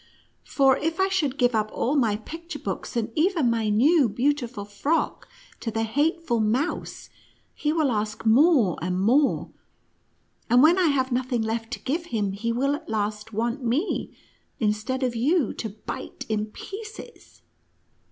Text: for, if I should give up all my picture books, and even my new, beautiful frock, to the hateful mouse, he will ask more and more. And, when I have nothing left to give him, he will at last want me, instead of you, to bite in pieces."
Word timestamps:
for, 0.47 0.77
if 0.77 0.99
I 0.99 1.09
should 1.09 1.37
give 1.37 1.53
up 1.53 1.69
all 1.71 1.95
my 1.95 2.15
picture 2.15 2.57
books, 2.57 2.95
and 2.97 3.11
even 3.15 3.51
my 3.51 3.69
new, 3.69 4.09
beautiful 4.09 4.65
frock, 4.65 5.29
to 5.59 5.69
the 5.69 5.83
hateful 5.83 6.39
mouse, 6.39 7.11
he 7.53 7.71
will 7.71 7.91
ask 7.91 8.25
more 8.25 8.79
and 8.81 8.99
more. 8.99 9.51
And, 10.49 10.63
when 10.63 10.79
I 10.79 10.87
have 10.87 11.11
nothing 11.11 11.43
left 11.43 11.69
to 11.73 11.79
give 11.81 12.05
him, 12.07 12.31
he 12.31 12.51
will 12.51 12.73
at 12.73 12.89
last 12.89 13.31
want 13.31 13.63
me, 13.63 14.11
instead 14.59 15.03
of 15.03 15.15
you, 15.15 15.53
to 15.53 15.69
bite 15.69 16.25
in 16.27 16.47
pieces." 16.47 17.43